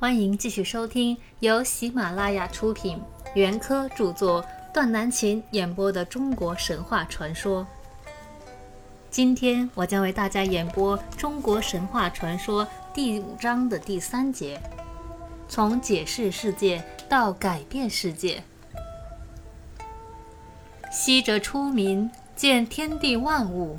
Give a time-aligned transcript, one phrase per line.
[0.00, 2.98] 欢迎继续收听由喜马拉雅出品、
[3.34, 4.42] 袁科著作、
[4.72, 7.66] 段南琴演播的中国神话传说。
[9.10, 14.58] 今天我将为大家演播《中国神话传说》第五章的第三节，
[15.50, 18.42] 从解释世界到改变世界。
[20.90, 23.78] 昔者出民，见天地万物，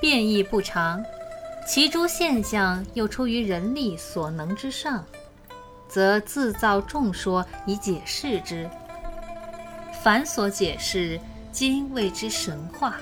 [0.00, 1.04] 变异不常，
[1.68, 5.04] 其诸现象又出于人力所能之上，
[5.88, 8.68] 则自造众说以解释之。
[10.02, 11.18] 凡所解释，
[11.50, 12.96] 今谓之神话。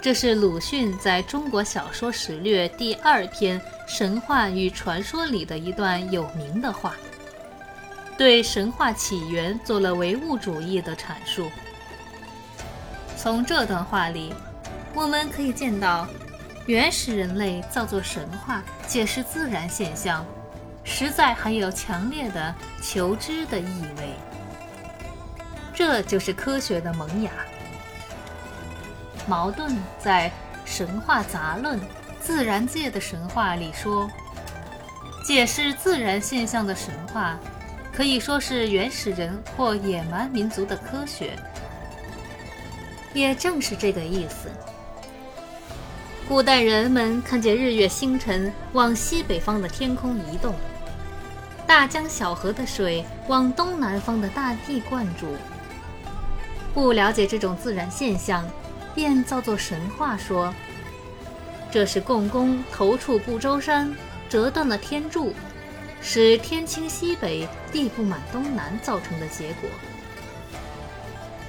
[0.00, 6.94] 这是鲁迅在中国小说史略第二篇《神话与传说》里的一段有名的话，
[8.16, 11.50] 对神话起源做了唯物主义的阐述。
[13.16, 14.32] 从这段话里，
[14.94, 16.06] 我们可以见到，
[16.66, 20.24] 原始人类造作神话、解释自然现象，
[20.86, 24.14] 实在含有强烈的求知的意味。
[25.74, 27.30] 这就是科学的萌芽。
[29.26, 30.30] 矛盾在
[30.64, 31.78] 《神话杂论·
[32.20, 34.08] 自然界的神话》里说
[35.22, 37.38] ：“解释自然现象的神话，
[37.92, 41.32] 可以说是原始人或野蛮民族的科学。”
[43.12, 44.48] 也正是这个意思。
[46.28, 50.54] 古代人们看见日月星辰往西北方的天空移动，
[51.66, 55.26] 大江小河的水往东南方的大地灌注，
[56.72, 58.44] 不了解这种自然现象。
[58.94, 60.54] 便造作神话说，
[61.70, 63.94] 这是共工头触不周山，
[64.26, 65.34] 折断了天柱，
[66.00, 69.68] 使天倾西北，地不满东南造成的结果。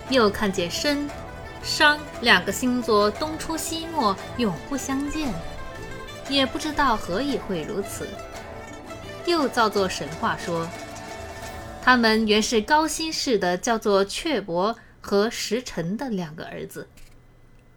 [0.09, 1.09] 又看见申、
[1.63, 5.33] 商两个星座东出西没，永不相见，
[6.27, 8.09] 也不知道何以会如此。
[9.27, 10.65] 又造作神话说，
[11.81, 16.87] 他们原是高辛氏的叫做阙伯和石臣的两个儿子。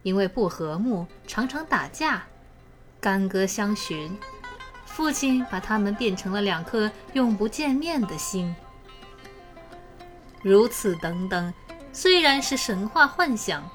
[0.04, 2.22] 因为不和睦，常常打架，
[3.00, 4.16] 干戈相寻。
[4.86, 8.54] 父亲把他们变成了两颗永不见面的心。
[10.42, 11.52] 如此等等，
[11.92, 13.68] 虽然是神话幻想，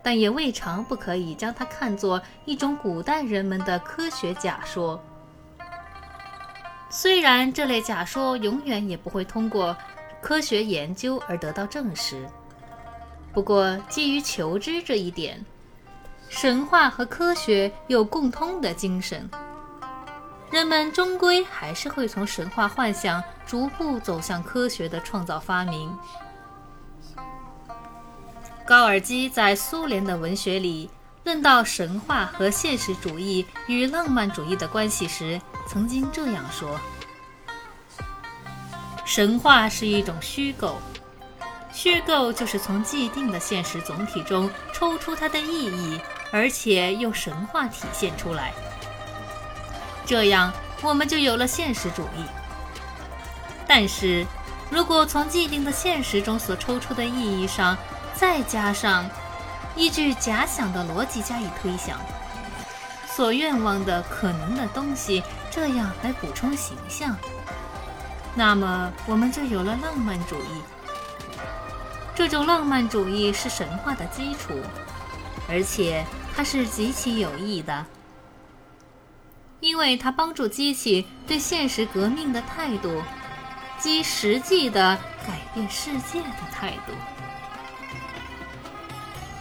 [0.00, 5.02] 但也未尝不可以将它看作一种古代人们的科学假说。
[6.90, 9.76] 虽然这类假说永远也不会通过
[10.20, 12.28] 科学研究而得到证实。
[13.32, 15.42] 不过，基于求知这一点，
[16.28, 19.30] 神话和科学有共通的精神。
[20.50, 25.96] 人们终归还是会从神话幻想逐步走向科学的创造发明。
[28.66, 30.90] 高尔基在苏联的文学里
[31.30, 36.76] 论到神话和现实主义与浪漫主义的关系时，曾经这样说
[39.06, 40.82] ：“神话是一种虚构。”
[41.72, 46.00] 虚构就是从既定的现实总体中抽出它的意义，
[46.32, 48.52] 而且用神话体现出来。
[50.04, 50.52] 这样，
[50.82, 52.24] 我们就有了现实主义。
[53.68, 54.26] 但是，
[54.68, 57.78] 如果从既定的现实中所抽出的意义上，
[58.16, 59.08] 再加上
[59.76, 61.98] 依据假想的逻辑加以推想，
[63.06, 67.16] 所愿望的可能的东西，这样来补充形象，
[68.34, 70.62] 那么我们就有了浪漫主义。
[72.14, 74.60] 这种浪漫主义是神话的基础，
[75.48, 76.04] 而且
[76.34, 77.86] 它是极其有益的，
[79.60, 83.02] 因为它帮助激起对现实革命的态度，
[83.78, 86.92] 即实际的改变世界的态度。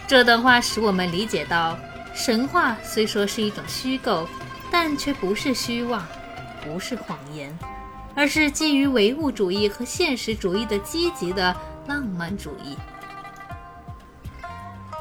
[0.10, 1.78] 这段话使我们理解到，
[2.16, 4.28] 神话虽说是一种虚构，
[4.72, 6.04] 但却不是虚妄，
[6.64, 7.56] 不是谎言，
[8.16, 11.56] 而是基于唯物主义和现实主义的积极的。
[11.86, 12.76] 浪漫主义，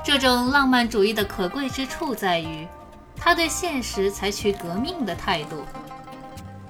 [0.05, 2.69] 这种浪漫主义的可贵之处在于，
[3.17, 5.65] 它对现实采取革命的态度，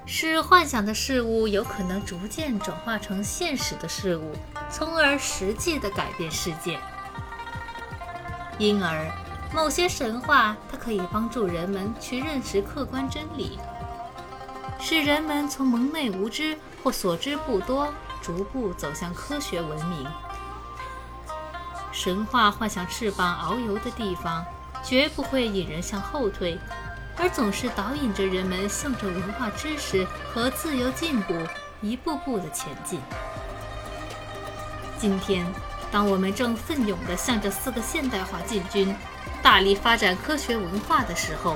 [0.05, 4.33] 使幻想的事物有可能逐渐转化成现实的事物，
[4.69, 6.79] 从而实际的改变世界。
[8.59, 9.09] 因而，
[9.51, 13.57] 某些神话它可以帮助人们去认识客观真理，
[14.79, 17.91] 使人们从蒙昧无知或所知不多。
[18.21, 20.05] 逐步走向科学文明。
[21.93, 24.45] 神话幻想翅膀遨游的地方，
[24.83, 26.59] 绝不会引人向后退，
[27.17, 31.33] 而总是导引着人们向着文化知识和自由进步
[31.81, 32.99] 一步步的前进。
[34.97, 35.47] 今天，
[35.91, 38.95] 当我们正奋勇地向着四个现代化进军，
[39.41, 41.55] 大力发展科学文化的时候，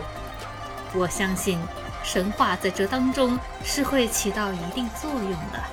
[0.94, 1.59] 我相信，
[2.03, 5.63] 神话在这当中是会起到一定作用的。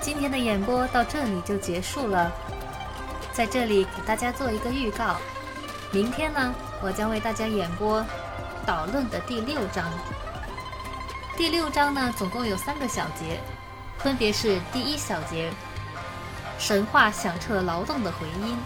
[0.00, 2.30] 今天的演播到这里就结束了，
[3.32, 5.16] 在这里给大家做一个预告，
[5.90, 8.04] 明天呢，我将为大家演播
[8.64, 9.84] 导论的第六章。
[11.36, 13.40] 第六章呢，总共有三个小节，
[13.98, 15.50] 分别是第一小节，
[16.58, 18.56] 神话响彻劳动的回音；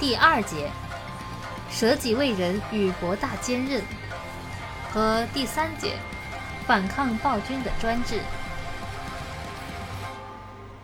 [0.00, 0.70] 第二节，
[1.70, 3.82] 舍己为人与博大坚韧；
[4.92, 5.96] 和第三节，
[6.66, 8.20] 反抗暴君的专制。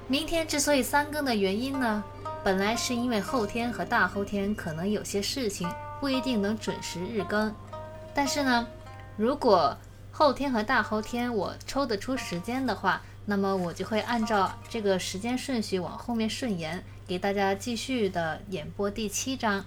[0.06, 2.02] 明天之所以三更的原因呢，
[2.42, 5.68] 本来是因为后天和大后天可能有些事情，
[6.00, 7.54] 不一定能准时日更，
[8.14, 8.66] 但是呢，
[9.16, 9.76] 如果
[10.10, 19.66] 后天和大后天我抽得出时间的话，那么我就会按照这个时间顺序往后面顺延，给大家继续的演播第七章。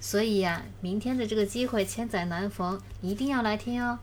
[0.00, 3.98] 所以呀，明天的这个机会千载难逢，一定要来听哦。